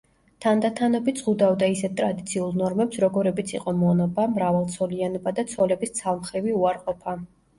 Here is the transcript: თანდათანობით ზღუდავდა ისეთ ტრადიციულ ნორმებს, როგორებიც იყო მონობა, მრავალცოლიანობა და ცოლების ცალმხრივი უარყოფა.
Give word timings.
თანდათანობით 0.43 1.19
ზღუდავდა 1.23 1.67
ისეთ 1.73 1.93
ტრადიციულ 1.99 2.55
ნორმებს, 2.61 2.97
როგორებიც 3.03 3.53
იყო 3.57 3.73
მონობა, 3.81 4.25
მრავალცოლიანობა 4.39 5.35
და 5.41 5.45
ცოლების 5.53 5.93
ცალმხრივი 6.01 6.57
უარყოფა. 6.63 7.15